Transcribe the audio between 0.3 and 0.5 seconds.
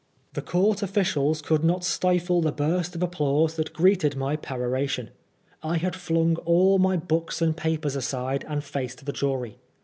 The